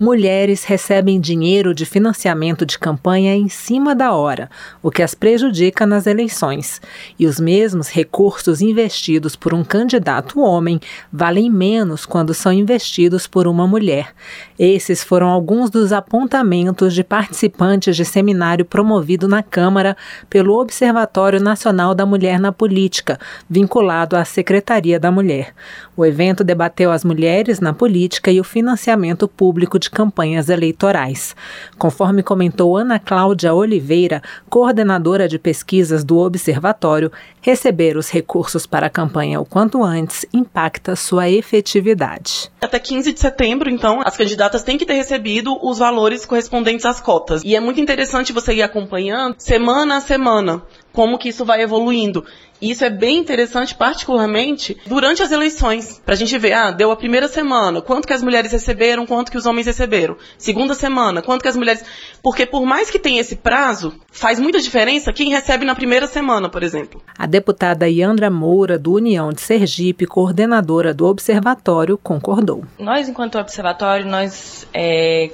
[0.00, 4.48] mulheres recebem dinheiro de financiamento de campanha em cima da hora,
[4.82, 6.80] o que as prejudica nas eleições.
[7.18, 10.80] E os mesmos recursos investidos por um candidato homem
[11.12, 14.14] valem menos quando são investidos por uma mulher.
[14.58, 19.94] Esses foram alguns dos apontamentos de participantes de seminário promovido na Câmara
[20.30, 23.20] pelo Observatório Nacional da Mulher na Política,
[23.50, 25.52] vinculado à Secretaria da Mulher.
[25.94, 31.36] O evento debateu as mulheres na política e o financiamento público de campanhas eleitorais.
[31.78, 38.90] Conforme comentou Ana Cláudia Oliveira, coordenadora de pesquisas do Observatório, receber os recursos para a
[38.90, 42.50] campanha o quanto antes impacta sua efetividade.
[42.60, 47.00] Até 15 de setembro, então, as candidatas têm que ter recebido os valores correspondentes às
[47.00, 47.42] cotas.
[47.44, 52.24] E é muito interessante você ir acompanhando semana a semana como que isso vai evoluindo.
[52.60, 56.90] E isso é bem interessante, particularmente durante as eleições, para a gente ver, ah, deu
[56.90, 60.16] a primeira semana, quanto que as mulheres receberam, quanto que os homens receberam.
[60.36, 61.82] Segunda semana, quanto que as mulheres.
[62.22, 66.50] Porque por mais que tenha esse prazo, faz muita diferença quem recebe na primeira semana,
[66.50, 67.00] por exemplo.
[67.16, 72.64] A deputada Yandra Moura, do União de Sergipe, coordenadora do Observatório, concordou.
[72.78, 75.30] Nós, enquanto Observatório, nós é,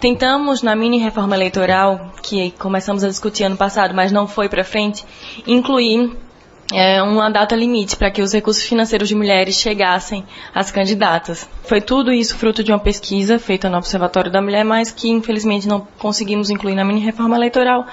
[0.00, 4.64] Tentamos, na mini reforma eleitoral, que começamos a discutir ano passado, mas não foi para
[4.64, 5.04] frente,
[5.46, 6.16] incluir
[6.72, 11.46] é, uma data limite para que os recursos financeiros de mulheres chegassem às candidatas.
[11.64, 15.68] Foi tudo isso fruto de uma pesquisa feita no Observatório da Mulher, mas que infelizmente
[15.68, 17.86] não conseguimos incluir na mini reforma eleitoral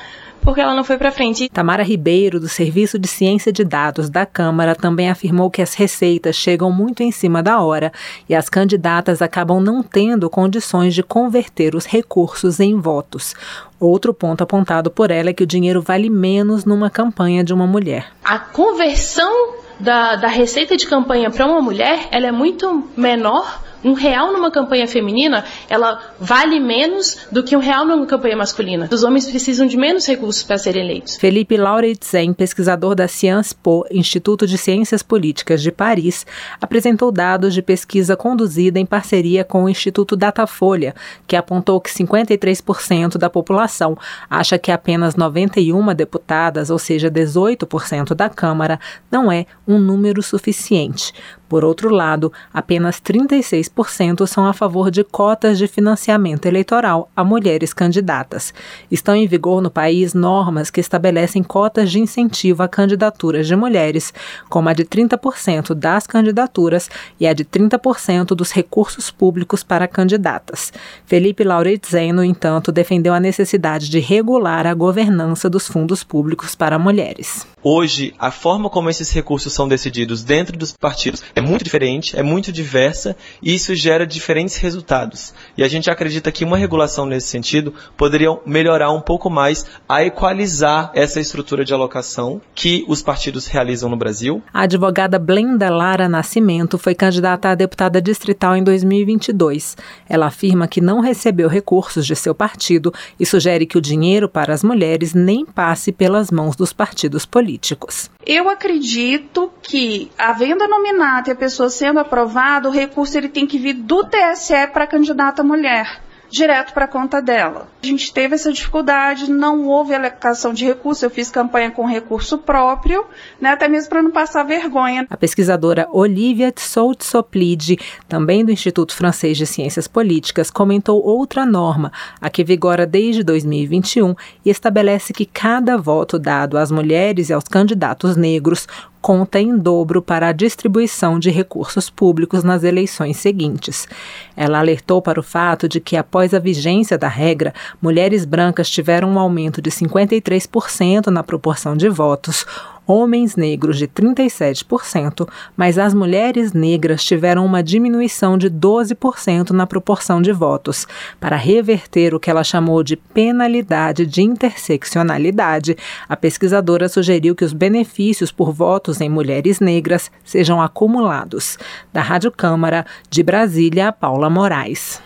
[0.48, 1.50] porque ela não foi para frente.
[1.50, 6.38] Tamara Ribeiro, do Serviço de Ciência de Dados da Câmara, também afirmou que as receitas
[6.38, 7.92] chegam muito em cima da hora
[8.30, 13.36] e as candidatas acabam não tendo condições de converter os recursos em votos.
[13.78, 17.68] Outro ponto apontado por ela é que o dinheiro vale menos numa campanha de uma
[17.68, 18.08] mulher.
[18.24, 23.94] A conversão da, da receita de campanha para uma mulher ela é muito menor um
[23.94, 28.90] real numa campanha feminina, ela vale menos do que um real numa campanha masculina.
[28.92, 31.16] Os homens precisam de menos recursos para serem eleitos.
[31.16, 36.26] Felipe Lauretzen, pesquisador da Sciences Po, Instituto de Ciências Políticas de Paris,
[36.62, 40.96] apresentou dados de pesquisa conduzida em parceria com o Instituto Datafolha,
[41.26, 43.98] que apontou que 53% da população
[44.30, 48.80] acha que apenas 91 deputadas, ou seja, 18% da Câmara,
[49.12, 51.14] não é um número suficiente.
[51.48, 57.74] Por outro lado, apenas 36% são a favor de cotas de financiamento eleitoral a mulheres
[57.74, 58.54] candidatas.
[58.92, 64.14] Estão em vigor no país normas que estabelecem cotas de incentivo a candidaturas de mulheres,
[64.50, 70.74] como a de 30% das candidaturas e a de 30% dos recursos públicos para candidatas.
[71.06, 76.80] Felipe Lauretzen, no entanto, defendeu a necessidade de regular a governança dos fundos públicos para
[76.80, 77.48] mulheres.
[77.64, 82.24] Hoje, a forma como esses recursos são decididos dentro dos partidos é muito diferente, é
[82.24, 85.36] muito diversa e isso gera diferentes resultados.
[85.56, 90.04] E a gente acredita que uma regulação nesse sentido poderia melhorar um pouco mais a
[90.04, 94.42] equalizar essa estrutura de alocação que os partidos realizam no Brasil.
[94.52, 99.78] A advogada Blenda Lara Nascimento foi candidata a deputada distrital em 2022.
[100.10, 104.56] Ela afirma que não recebeu recursos de seu partido e sugere que o dinheiro para
[104.56, 108.10] as mulheres nem passe pelas mãos dos partidos políticos.
[108.30, 113.58] Eu acredito que, havendo nominado e a pessoa sendo aprovada, o recurso ele tem que
[113.58, 117.68] vir do TSE para a candidata mulher direto para a conta dela.
[117.82, 122.38] A gente teve essa dificuldade, não houve alocação de recursos, eu fiz campanha com recurso
[122.38, 123.06] próprio,
[123.40, 125.06] né, até mesmo para não passar vergonha.
[125.10, 127.78] A pesquisadora Olivia Tsout-Soplide,
[128.08, 134.16] também do Instituto Francês de Ciências Políticas, comentou outra norma, a que vigora desde 2021
[134.46, 138.68] e estabelece que cada voto dado às mulheres e aos candidatos negros
[139.08, 143.88] conta em dobro para a distribuição de recursos públicos nas eleições seguintes.
[144.36, 149.12] Ela alertou para o fato de que, após a vigência da regra, mulheres brancas tiveram
[149.12, 152.46] um aumento de 53% na proporção de votos,
[152.88, 160.22] homens negros de 37%, mas as mulheres negras tiveram uma diminuição de 12% na proporção
[160.22, 160.88] de votos.
[161.20, 165.76] Para reverter o que ela chamou de penalidade de interseccionalidade,
[166.08, 171.58] a pesquisadora sugeriu que os benefícios por votos em mulheres negras sejam acumulados.
[171.92, 175.02] Da Rádio Câmara, de Brasília, Paula Moraes.